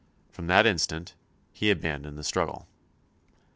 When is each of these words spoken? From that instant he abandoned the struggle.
From 0.31 0.47
that 0.47 0.65
instant 0.65 1.13
he 1.51 1.69
abandoned 1.69 2.17
the 2.17 2.23
struggle. 2.23 2.67